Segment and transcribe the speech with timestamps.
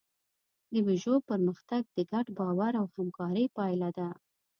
[0.73, 4.09] د پيژو پرمختګ د ګډ باور او همکارۍ پایله ده.